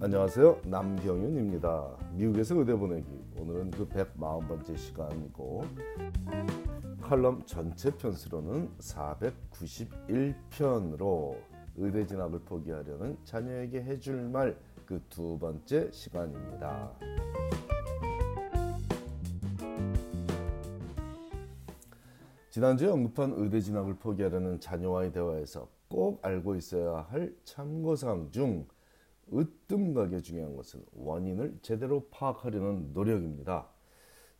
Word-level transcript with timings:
안녕하세요. 0.00 0.60
남경윤입니다. 0.64 1.96
미국에서 2.12 2.54
의대 2.56 2.74
보내기. 2.74 3.06
오늘은 3.38 3.70
그 3.70 3.88
140번째 3.88 4.76
시간이고 4.76 5.64
칼럼 7.00 7.42
전체 7.46 7.90
편수로는 7.96 8.68
491편으로 8.78 11.36
의대 11.76 12.06
진학을 12.06 12.40
포기하려는 12.40 13.16
자녀에게 13.24 13.82
해줄 13.82 14.28
말 14.28 14.56
그 14.86 15.00
두 15.10 15.36
번째 15.38 15.90
시간입니다. 15.90 16.92
지난주에 22.50 22.88
언급한 22.88 23.34
의대 23.36 23.60
진학을 23.60 23.96
포기하려는 23.96 24.60
자녀와의 24.60 25.12
대화에서 25.12 25.68
꼭 25.88 26.24
알고 26.24 26.56
있어야 26.56 27.02
할 27.10 27.34
참고사항 27.44 28.30
중 28.30 28.66
으뜸가게 29.32 30.20
중요한 30.20 30.56
것은 30.56 30.84
원인을 30.92 31.58
제대로 31.62 32.06
파악하려는 32.10 32.92
노력입니다. 32.92 33.68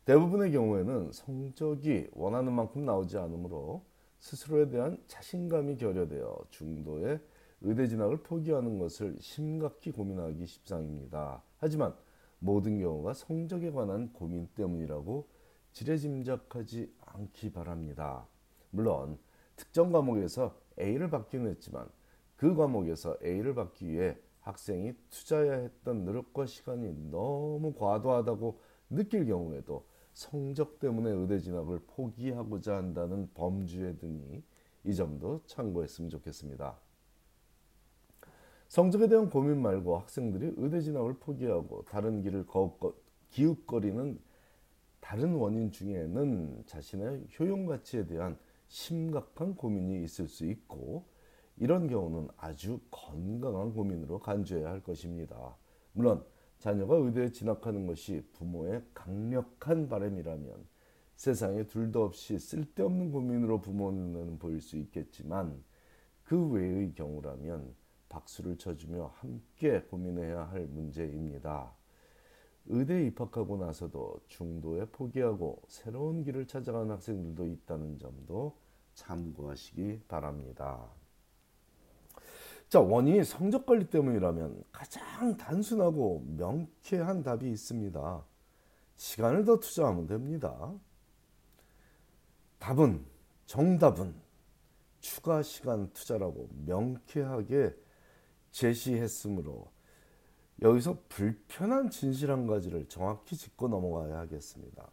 대부분의 0.05 0.51
경우에는 0.53 1.11
성적이 1.11 2.07
원하는 2.13 2.53
만큼 2.53 2.85
나오지 2.85 3.17
않으므로 3.17 3.83
스스로에 4.19 4.69
대한 4.69 4.97
자신감이 5.07 5.77
결여되어 5.77 6.45
중도의 6.49 7.19
의대 7.61 7.87
진학을 7.87 8.23
포기하는 8.23 8.77
것을 8.79 9.17
심각히 9.19 9.91
고민하기 9.91 10.45
십상입니다. 10.45 11.43
하지만 11.57 11.93
모든 12.39 12.79
경우가 12.79 13.13
성적에 13.13 13.71
관한 13.71 14.13
고민 14.13 14.47
때문이라고 14.55 15.27
지레짐작하지 15.73 16.93
않기 17.01 17.51
바랍니다. 17.51 18.27
물론 18.69 19.17
특정 19.55 19.91
과목에서 19.91 20.55
A를 20.79 21.09
받기는 21.09 21.49
했지만 21.51 21.87
그 22.35 22.55
과목에서 22.55 23.17
A를 23.23 23.55
받기 23.55 23.87
위해 23.87 24.15
학생이 24.47 24.93
투자해야 25.09 25.53
했던 25.53 26.05
노력과 26.05 26.45
시간이 26.45 27.11
너무 27.11 27.73
과도하다고 27.73 28.59
느낄 28.89 29.25
경우에도 29.25 29.85
성적 30.13 30.79
때문에 30.79 31.11
의대 31.11 31.37
진학을 31.39 31.81
포기하고자 31.85 32.75
한다는 32.75 33.29
범주에 33.33 33.97
드니 33.97 34.43
이 34.85 34.95
점도 34.95 35.41
참고했으면 35.45 36.09
좋겠습니다. 36.09 36.79
성적에 38.69 39.07
대한 39.07 39.29
고민 39.29 39.61
말고 39.61 39.97
학생들이 39.97 40.53
의대 40.57 40.81
진학을 40.81 41.19
포기하고 41.19 41.83
다른 41.85 42.21
길을 42.21 42.45
기웃거리는 43.29 44.19
다른 44.99 45.35
원인 45.35 45.71
중에는 45.71 46.63
자신의 46.65 47.27
효용 47.37 47.65
가치에 47.65 48.07
대한 48.07 48.37
심각한 48.67 49.55
고민이 49.55 50.03
있을 50.03 50.27
수 50.27 50.45
있고 50.45 51.05
이런 51.57 51.87
경우는 51.87 52.29
아주 52.37 52.79
건강한 52.91 53.73
고민으로 53.73 54.19
간주해야 54.19 54.69
할 54.69 54.83
것입니다. 54.83 55.55
물론 55.93 56.23
자녀가 56.59 56.95
의대에 56.95 57.31
진학하는 57.31 57.87
것이 57.87 58.23
부모의 58.33 58.83
강력한 58.93 59.89
바람이라면 59.89 60.65
세상에 61.15 61.65
둘도 61.65 62.03
없이 62.03 62.37
쓸데없는 62.37 63.11
고민으로 63.11 63.59
부모는 63.59 64.37
보일 64.37 64.61
수 64.61 64.77
있겠지만 64.77 65.63
그 66.23 66.47
외의 66.49 66.93
경우라면 66.93 67.73
박수를 68.09 68.57
쳐주며 68.57 69.13
함께 69.15 69.81
고민해야 69.81 70.49
할 70.49 70.67
문제입니다. 70.67 71.73
의대에 72.67 73.07
입학하고 73.07 73.57
나서도 73.57 74.19
중도에 74.27 74.85
포기하고 74.85 75.61
새로운 75.67 76.23
길을 76.23 76.47
찾아가는 76.47 76.91
학생들도 76.91 77.47
있다는 77.47 77.97
점도 77.97 78.57
참고하시기 78.93 80.01
바랍니다. 80.07 80.96
자, 82.69 82.81
원인이 82.81 83.23
성적 83.23 83.65
관리 83.65 83.89
때문이라면 83.89 84.63
가장 84.73 85.37
단순하고 85.37 86.25
명쾌한 86.37 87.23
답이 87.23 87.49
있습니다. 87.49 88.25
시간을 88.97 89.45
더 89.45 89.59
투자하면 89.59 90.07
됩니다. 90.07 90.73
답은, 92.59 93.05
정답은 93.45 94.15
추가 94.99 95.41
시간 95.43 95.89
투자라고 95.93 96.49
명쾌하게 96.65 97.73
제시했으므로 98.51 99.71
여기서 100.61 100.97
불편한 101.07 101.89
진실 101.89 102.31
한 102.31 102.47
가지를 102.47 102.89
정확히 102.89 103.37
짚고 103.37 103.69
넘어가야 103.69 104.17
하겠습니다. 104.17 104.89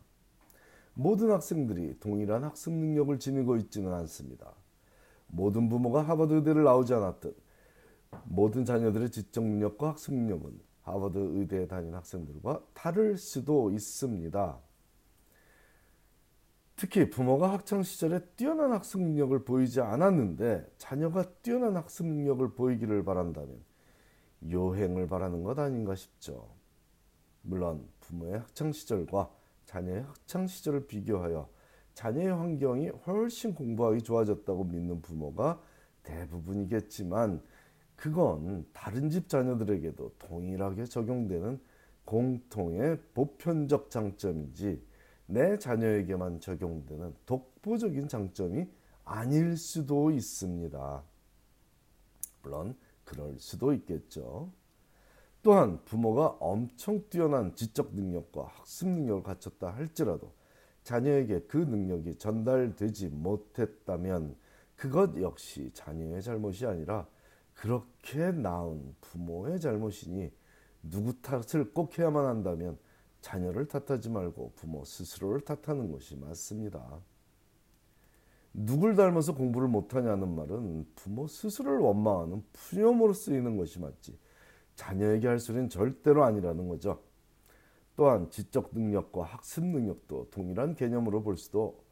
모든 0.93 1.33
학생들이 1.33 1.99
동일한 1.99 2.45
학습 2.45 2.73
능력을 2.73 3.19
지니고 3.19 3.57
있지는 3.57 3.93
않습니다. 3.95 4.53
모든 5.27 5.69
부모가 5.69 6.03
하버드 6.03 6.35
의대를 6.35 6.63
나오지 6.63 6.95
않았듯 6.95 7.44
모든 8.25 8.65
자녀들의 8.65 9.11
지적 9.11 9.45
능력과 9.45 9.91
학습 9.91 10.15
능력은 10.15 10.61
하버드 10.83 11.19
의대에 11.19 11.67
다닌 11.67 11.95
학생들과 11.95 12.63
다를 12.75 13.17
수도 13.17 13.71
있습니다. 13.71 14.61
특히 16.77 17.09
부모가 17.09 17.53
학창 17.53 17.83
시절에 17.83 18.21
뛰어난 18.37 18.73
학습 18.73 19.01
능력을 19.01 19.45
보이지 19.45 19.81
않았는데 19.81 20.67
자녀가 20.77 21.23
뛰어난 21.43 21.77
학습 21.77 22.07
능력을 22.07 22.53
보이기를 22.53 23.05
바란다면 23.05 23.63
요행을 24.51 25.07
바라는 25.07 25.43
것 25.45 25.59
아닌가 25.59 25.95
싶죠. 25.95 26.49
물론 27.43 27.89
부모의 28.01 28.41
학창 28.41 28.73
시절과 28.73 29.31
자녀의 29.67 30.03
학창 30.03 30.47
시절을 30.47 30.87
비교하여 30.87 31.49
자녀의 31.95 32.29
환경이 32.29 32.89
훨씬 33.07 33.55
공부하기 33.55 34.03
좋아졌다고 34.03 34.65
믿는 34.65 35.01
부모가 35.01 35.61
대부분이겠지만 36.03 37.41
그건 37.97 38.67
다른 38.73 39.11
집 39.11 39.29
자녀들에게도 39.29 40.13
동일하게 40.19 40.85
적용되는 40.85 41.61
공통의 42.05 42.99
보편적 43.15 43.91
장점이지 43.91 44.83
내 45.27 45.59
자녀에게만 45.59 46.41
적용되는 46.41 47.15
독보적인 47.25 48.09
장점이 48.09 48.67
아닐 49.05 49.57
수도 49.57 50.11
있습니다. 50.11 51.03
물론 52.43 52.77
그럴 53.05 53.39
수도 53.39 53.73
있겠죠. 53.73 54.51
또한 55.43 55.83
부모가 55.85 56.39
엄청 56.41 57.03
뛰어난 57.11 57.55
지적 57.55 57.95
능력과 57.95 58.45
학습 58.45 58.89
능력을 58.89 59.23
갖췄다 59.23 59.71
할지라도 59.71 60.33
자녀에게 60.85 61.41
그 61.43 61.59
능력이 61.59 62.17
전달되지 62.17 63.09
못했다면 63.09 64.37
그것 64.77 65.21
역시 65.21 65.71
자녀의 65.73 66.23
잘못이 66.23 66.67
아니라 66.67 67.07
그렇게 67.55 68.31
낳은 68.33 68.95
부모의 69.01 69.61
잘못이니 69.61 70.31
누구 70.83 71.21
탓을 71.21 71.73
꼭 71.73 71.99
해야만 71.99 72.27
한다면 72.27 72.79
자녀를 73.21 73.67
탓하지 73.67 74.11
말고 74.11 74.53
부모 74.55 74.85
스스로를 74.85 75.41
탓하는 75.41 75.91
것이 75.91 76.17
맞습니다. 76.17 77.01
누굴 78.53 78.95
닮아서 78.95 79.35
공부를 79.35 79.67
못하냐는 79.67 80.35
말은 80.35 80.87
부모 80.95 81.27
스스로를 81.27 81.79
원망하는 81.79 82.45
푸념으로 82.53 83.13
쓰이는 83.13 83.57
것이 83.57 83.81
맞지 83.81 84.17
자녀에게 84.77 85.27
할 85.27 85.39
소리는 85.39 85.69
절대로 85.69 86.25
아니라는 86.25 86.69
거죠. 86.69 87.01
또한 87.97 88.29
지적 88.31 88.71
능력과 88.73 89.25
학습 89.25 89.65
능력도 89.65 90.29
동일한 90.31 90.75
개념으로 90.75 91.23
볼 91.23 91.37
수도 91.37 91.83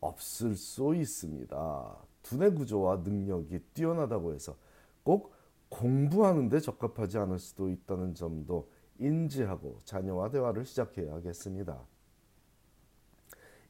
없을 0.00 0.56
수 0.56 0.94
있습니다. 0.94 1.96
두뇌 2.22 2.50
구조와 2.50 2.96
능력이 2.98 3.58
뛰어나다고 3.72 4.34
해서 4.34 4.56
꼭 5.02 5.32
공부하는 5.68 6.48
데 6.48 6.60
적합하지 6.60 7.18
않을 7.18 7.38
수도 7.38 7.70
있다는 7.70 8.14
점도 8.14 8.68
인지하고 8.98 9.78
자녀와 9.84 10.30
대화를 10.30 10.64
시작해야겠습니다. 10.64 11.80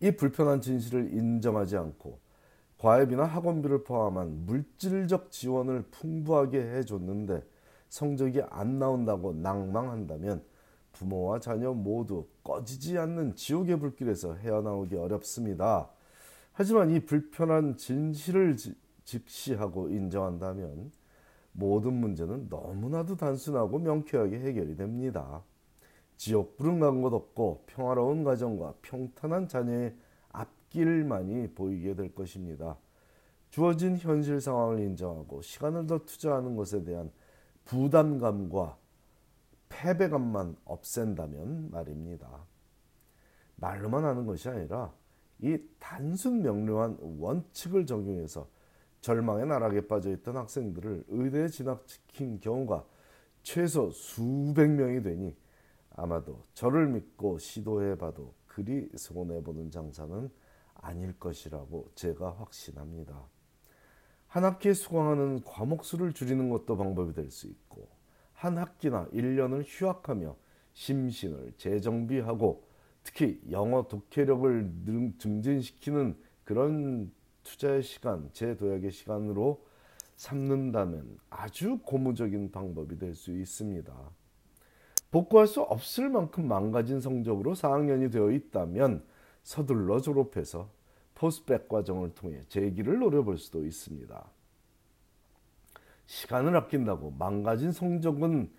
이 0.01 0.11
불편한 0.11 0.61
진실을 0.61 1.13
인정하지 1.15 1.77
않고 1.77 2.19
과외비나 2.79 3.23
학원비를 3.23 3.85
포함한 3.85 4.47
물질적 4.47 5.31
지원을 5.31 5.85
풍부하게 5.93 6.61
해줬는데 6.61 7.45
성적이 7.89 8.43
안 8.51 8.81
나온다고 8.81 9.33
낭망한다면 9.33 10.43
부모와 10.93 11.39
자녀 11.39 11.73
모두 11.73 12.27
꺼지지 12.43 12.99
않는 12.99 13.37
지옥의 13.37 13.79
불길에서 13.79 14.35
헤어나오기 14.35 14.97
어렵습니다. 14.97 15.89
하지만 16.53 16.91
이 16.91 17.01
불편한 17.01 17.77
진실을 17.77 18.57
집시하고 19.05 19.89
인정한다면 19.89 20.91
모든 21.53 21.95
문제는 21.95 22.49
너무나도 22.49 23.17
단순하고 23.17 23.79
명쾌하게 23.79 24.39
해결이 24.41 24.77
됩니다. 24.77 25.43
지옥불은 26.17 26.81
간것 26.81 27.13
없고 27.13 27.65
평화로운 27.67 28.25
가정과 28.25 28.75
평탄한 28.83 29.49
자녀의 29.49 29.95
앞길만이 30.31 31.49
보이게 31.55 31.95
될 31.95 32.15
것입니다. 32.15 32.79
주어진 33.51 33.99
현실 33.99 34.41
상황을 34.41 34.81
인정하고 34.81 35.43
시간을 35.43 35.87
더 35.87 35.99
투자하는 35.99 36.57
것에 36.57 36.85
대한 36.85 37.11
부담감과 37.65 38.79
패배감만 39.69 40.57
없앤다면 40.65 41.71
말입니다. 41.71 42.47
말로만 43.57 44.05
하는 44.05 44.27
것이 44.27 44.49
아니라 44.49 44.93
이 45.41 45.59
단순 45.79 46.43
명료한 46.43 46.99
원칙을 47.01 47.87
적용해서 47.87 48.49
절망의 49.03 49.47
나락에 49.47 49.87
빠져 49.87 50.11
있던 50.13 50.37
학생들을 50.37 51.05
의대에 51.09 51.49
진학시킨 51.49 52.41
경우가 52.41 52.85
최소 53.43 53.91
수백 53.91 54.71
명이 54.71 55.03
되니 55.03 55.37
아마도 55.91 56.45
저를 56.55 56.87
믿고 56.87 57.39
시도해봐도 57.39 58.33
그리 58.47 58.89
손해보는 58.97 59.71
장사는 59.71 60.31
아닐 60.75 61.19
것이라고 61.19 61.91
제가 61.95 62.31
확신합니다. 62.39 63.21
한 64.29 64.45
학기에 64.45 64.73
수강하는 64.73 65.43
과목 65.45 65.85
수를 65.85 66.13
줄이는 66.13 66.49
것도 66.49 66.77
방법이 66.77 67.13
될 67.13 67.31
수 67.31 67.49
있고 67.49 67.89
한 68.33 68.57
학기나 68.57 69.09
1년을 69.13 69.65
휴학하며 69.67 70.37
심신을 70.73 71.55
재정비하고 71.59 72.67
특히 73.03 73.41
영어 73.51 73.87
독해력을 73.89 75.17
증진시키는 75.19 76.17
그런 76.45 77.13
투자의 77.43 77.83
시간, 77.83 78.31
제도약의 78.33 78.91
시간으로 78.91 79.65
삼는다면 80.17 81.19
아주 81.31 81.79
고무적인 81.85 82.53
방법이 82.53 82.99
될 82.99 83.15
수 83.15 83.33
있습니다. 83.33 83.93
복구할 85.11 85.47
수 85.47 85.61
없을 85.61 86.09
만큼 86.09 86.49
망가진 86.49 87.01
성적으로 87.01 87.55
4학년이 87.55 88.11
되어 88.11 88.31
있다면 88.31 89.05
서둘러 89.43 90.01
졸업해서 90.01 90.71
포스백 91.15 91.69
과정을 91.69 92.15
통해 92.15 92.41
재기를 92.49 92.99
노려볼 92.99 93.37
수도 93.39 93.65
있습니다. 93.65 94.25
시간을 96.07 96.57
아낀다고 96.57 97.11
망가진 97.13 97.73
성적은 97.73 98.51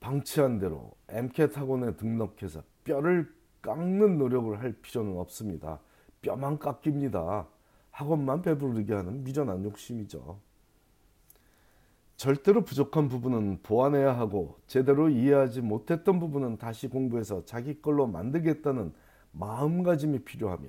방치한 0.00 0.58
대로 0.58 0.92
MCAT 1.08 1.58
학원에 1.58 1.94
등록해서 1.96 2.62
뼈를 2.84 3.32
깎는 3.62 4.18
노력을 4.18 4.58
할 4.60 4.72
필요는 4.72 5.18
없습니다. 5.18 5.80
뼈만 6.22 6.58
깎입니다. 6.58 7.46
학원만 7.96 8.42
배부르게 8.42 8.92
하는 8.92 9.24
미련한 9.24 9.64
욕심이죠. 9.64 10.38
절대로 12.16 12.62
부족한 12.62 13.08
부분은 13.08 13.60
보완해야 13.62 14.18
하고 14.18 14.58
제대로 14.66 15.08
이해하지 15.08 15.62
못했던 15.62 16.20
부분은 16.20 16.58
다시 16.58 16.88
공부해서 16.88 17.46
자기 17.46 17.80
걸로 17.80 18.06
만들겠다는 18.06 18.92
마음가짐이 19.32 20.24
필요하며 20.24 20.68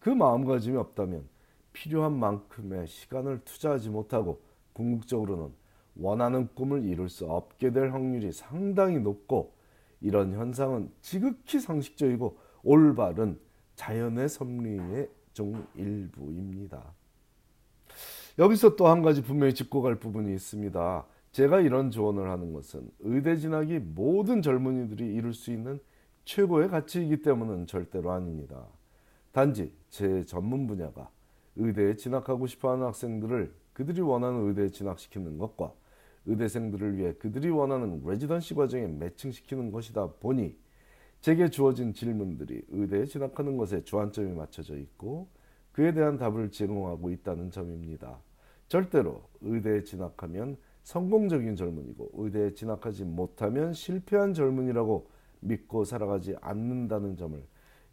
그 0.00 0.10
마음가짐이 0.10 0.76
없다면 0.76 1.28
필요한 1.72 2.18
만큼의 2.18 2.88
시간을 2.88 3.42
투자하지 3.44 3.90
못하고 3.90 4.40
궁극적으로는 4.72 5.52
원하는 5.94 6.48
꿈을 6.54 6.84
이룰 6.84 7.08
수 7.08 7.26
없게 7.26 7.70
될 7.70 7.92
확률이 7.92 8.32
상당히 8.32 8.98
높고 8.98 9.54
이런 10.00 10.32
현상은 10.32 10.90
지극히 11.02 11.60
상식적이고 11.60 12.36
올바른 12.64 13.38
자연의 13.76 14.28
섭리의 14.28 15.08
종 15.34 15.66
일부입니다. 15.74 16.94
여기서 18.38 18.76
또 18.76 18.88
한 18.88 19.02
가지 19.02 19.22
분명히 19.22 19.52
짚고 19.52 19.82
갈 19.82 19.96
부분이 19.96 20.32
있습니다. 20.34 21.06
제가 21.32 21.60
이런 21.60 21.90
조언을 21.90 22.30
하는 22.30 22.52
것은 22.52 22.88
의대 23.00 23.36
진학이 23.36 23.80
모든 23.80 24.40
젊은이들이 24.40 25.14
이룰 25.14 25.34
수 25.34 25.52
있는 25.52 25.78
최고의 26.24 26.68
가치이기 26.68 27.22
때문은 27.22 27.66
절대로 27.66 28.12
아닙니다. 28.12 28.66
단지 29.32 29.72
제 29.90 30.24
전문 30.24 30.66
분야가 30.66 31.10
의대에 31.56 31.96
진학하고 31.96 32.46
싶어하는 32.46 32.86
학생들을 32.86 33.52
그들이 33.72 34.00
원하는 34.00 34.48
의대에 34.48 34.68
진학시키는 34.68 35.38
것과 35.38 35.72
의대생들을 36.26 36.96
위해 36.96 37.12
그들이 37.14 37.50
원하는 37.50 38.00
레지던시 38.04 38.54
과정에 38.54 38.86
매칭시키는 38.86 39.72
것이다 39.72 40.06
보니 40.20 40.56
제게 41.24 41.48
주어진 41.48 41.94
질문들이 41.94 42.66
의대에 42.68 43.06
진학하는 43.06 43.56
것에 43.56 43.82
주안점이 43.82 44.34
맞춰져 44.34 44.76
있고 44.76 45.30
그에 45.72 45.94
대한 45.94 46.18
답을 46.18 46.50
제공하고 46.50 47.10
있다는 47.10 47.50
점입니다. 47.50 48.18
절대로 48.68 49.22
의대에 49.40 49.84
진학하면 49.84 50.58
성공적인 50.82 51.56
젊은이고 51.56 52.10
의대에 52.12 52.52
진학하지 52.52 53.06
못하면 53.06 53.72
실패한 53.72 54.34
젊은이라고 54.34 55.08
믿고 55.40 55.84
살아가지 55.84 56.36
않는다는 56.42 57.16
점을 57.16 57.42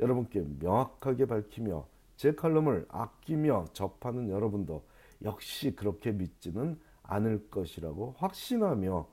여러분께 0.01 0.43
명확하게 0.59 1.27
밝히며 1.27 1.87
제 2.17 2.35
칼럼을 2.35 2.85
아끼며 2.89 3.67
접하는 3.71 4.29
여러분도 4.29 4.83
역시 5.23 5.73
그렇게 5.73 6.11
믿지는 6.11 6.77
않을 7.03 7.49
것이라고 7.49 8.13
확신하며 8.17 9.07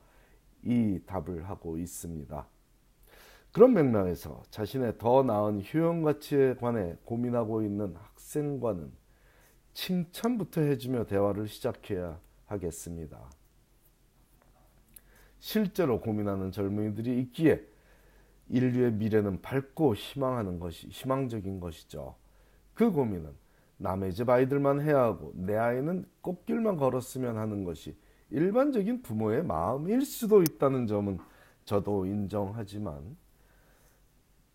이 0.64 0.98
답을 1.06 1.48
하고 1.48 1.78
있습니다. 1.78 2.48
그런 3.58 3.74
맥락에서 3.74 4.40
자신의 4.50 4.98
더 4.98 5.24
나은 5.24 5.64
효용 5.64 6.04
가치에 6.04 6.54
관해 6.54 6.94
고민하고 7.04 7.62
있는 7.62 7.92
학생과는 7.96 8.92
칭찬부터 9.74 10.60
해주며 10.60 11.06
대화를 11.06 11.48
시작해야 11.48 12.20
하겠습니다. 12.46 13.18
실제로 15.40 16.00
고민하는 16.00 16.52
젊은이들이 16.52 17.18
있기에 17.22 17.60
인류의 18.48 18.92
미래는 18.92 19.42
밝고 19.42 19.96
희망하는 19.96 20.60
것이 20.60 20.86
희망적인 20.90 21.58
것이죠. 21.58 22.14
그 22.74 22.92
고민은 22.92 23.32
남의 23.78 24.14
집 24.14 24.30
아이들만 24.30 24.82
해야 24.82 25.00
하고 25.02 25.32
내 25.34 25.56
아이는 25.56 26.04
꽃길만 26.20 26.76
걸었으면 26.76 27.36
하는 27.36 27.64
것이 27.64 27.96
일반적인 28.30 29.02
부모의 29.02 29.42
마음일 29.42 30.02
수도 30.02 30.42
있다는 30.42 30.86
점은 30.86 31.18
저도 31.64 32.06
인정하지만 32.06 33.16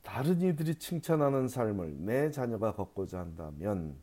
다른 0.04 0.42
이들이 0.42 0.76
칭찬하는 0.76 1.48
삶을 1.48 1.96
내 2.00 2.30
자녀가 2.30 2.74
걷고자 2.74 3.20
한다면 3.20 3.96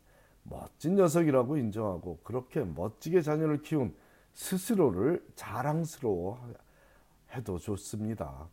멋진 0.43 0.95
녀석이라고 0.95 1.57
인정하고 1.57 2.19
그렇게 2.23 2.63
멋지게 2.63 3.21
자녀를 3.21 3.61
키운 3.61 3.95
스스로를 4.33 5.23
자랑스러워 5.35 6.53
해도 7.33 7.57
좋습니다. 7.57 8.49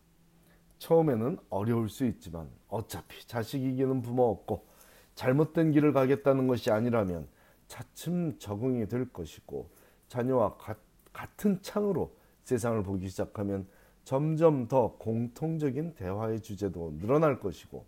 처음에는 0.79 1.39
어려울 1.51 1.89
수 1.89 2.05
있지만 2.05 2.49
어차피 2.69 3.27
자식 3.27 3.65
이기는 3.65 4.03
부모 4.03 4.31
없고 4.31 4.67
잘못된 5.15 5.73
길을 5.73 5.93
가겠다는 5.93 6.47
것이 6.47 6.71
아니라면 6.71 7.27
차츰 7.67 8.39
적응이 8.39 8.87
될 8.87 9.13
것이고 9.13 9.69
자녀와 10.09 10.57
가, 10.57 10.77
같은 11.13 11.61
창으로 11.61 12.15
세상을 12.45 12.83
보기 12.83 13.09
시작하면 13.09 13.67
점점 14.09 14.69
더 14.69 14.95
공통적인 14.97 15.93
대화의 15.93 16.41
주제도 16.41 16.97
늘어날 16.99 17.39
것이고 17.39 17.85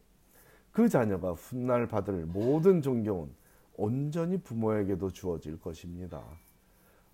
그 0.70 0.86
자녀가 0.86 1.32
훗날 1.32 1.88
받을 1.88 2.26
모든 2.26 2.82
존경은 2.82 3.30
온전히 3.78 4.36
부모에게도 4.36 5.12
주어질 5.12 5.58
것입니다. 5.58 6.22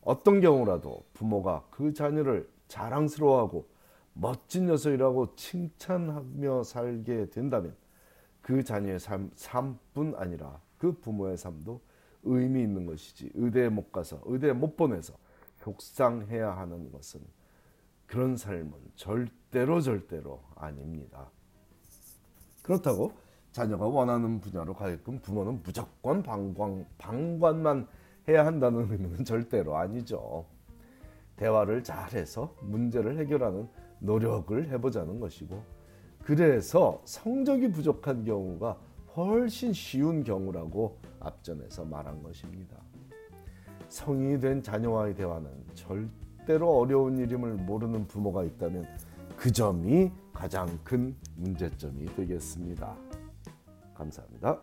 어떤 0.00 0.40
경우라도 0.40 1.04
부모가 1.14 1.64
그 1.70 1.94
자녀를 1.94 2.50
자랑스러워하고 2.66 3.68
멋진 4.12 4.66
녀석이라고 4.66 5.36
칭찬하며 5.36 6.64
살게 6.64 7.30
된다면 7.30 7.76
그 8.42 8.64
자녀의 8.64 8.98
삶, 8.98 9.30
삶뿐 9.36 10.16
아니라 10.16 10.60
그 10.78 10.90
부모의 10.90 11.36
삶도 11.36 11.80
의미 12.24 12.62
있는 12.62 12.86
것이지 12.86 13.30
의대에 13.34 13.68
못 13.68 13.92
가서 13.92 14.20
의대에 14.24 14.52
못 14.52 14.76
보내서 14.76 15.14
속상해야 15.58 16.56
하는 16.56 16.90
것은 16.90 17.35
그런 18.06 18.36
삶은 18.36 18.72
절대로 18.94 19.80
절대로 19.80 20.42
아닙니다. 20.54 21.30
그렇다고 22.62 23.12
자녀가 23.52 23.86
원하는 23.86 24.40
분야로 24.40 24.74
가게끔 24.74 25.18
부모는 25.20 25.62
무조건 25.62 26.22
방관, 26.22 26.86
방관만 26.98 27.86
해야 28.28 28.44
한다는 28.44 28.90
의미는 28.90 29.24
절대로 29.24 29.76
아니죠. 29.76 30.46
대화를 31.36 31.84
잘해서 31.84 32.54
문제를 32.62 33.18
해결하는 33.18 33.68
노력을 34.00 34.68
해보자는 34.68 35.20
것이고 35.20 35.62
그래서 36.22 37.00
성적이 37.04 37.70
부족한 37.70 38.24
경우가 38.24 38.78
훨씬 39.14 39.72
쉬운 39.72 40.24
경우라고 40.24 40.98
앞전에서 41.20 41.84
말한 41.84 42.22
것입니다. 42.22 42.76
성인이 43.88 44.40
된 44.40 44.62
자녀와의 44.62 45.14
대화는 45.14 45.50
절대 45.74 46.25
로 46.48 46.78
어려운 46.78 47.18
일임을 47.18 47.54
모르는 47.54 48.06
부모가 48.06 48.44
있다면 48.44 48.86
그 49.36 49.50
점이 49.50 50.10
가장 50.32 50.78
큰 50.84 51.16
문제점이 51.36 52.06
되겠습니다. 52.14 52.94
감사합니다. 53.94 54.60